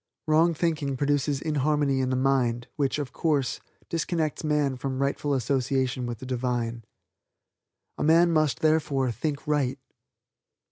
Wrong 0.25 0.55
thinking 0.55 0.97
produces 0.97 1.43
inharmony 1.43 1.99
in 1.99 2.09
the 2.09 2.15
mind, 2.15 2.65
which, 2.75 2.97
of 2.97 3.13
course, 3.13 3.59
disconnects 3.87 4.43
man 4.43 4.75
from 4.75 4.99
rightful 4.99 5.35
association 5.35 6.07
with 6.07 6.17
the 6.17 6.25
Divine. 6.25 6.83
A 7.99 8.03
man 8.03 8.31
must, 8.31 8.61
therefore, 8.61 9.11
think 9.11 9.45
right. 9.45 9.77